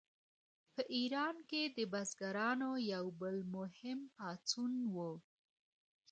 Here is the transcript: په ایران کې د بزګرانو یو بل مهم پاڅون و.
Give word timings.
په 0.73 0.81
ایران 0.95 1.35
کې 1.49 1.61
د 1.77 1.79
بزګرانو 1.91 2.69
یو 2.93 3.05
بل 3.21 3.37
مهم 3.55 3.99
پاڅون 4.17 4.73
و. 4.93 4.95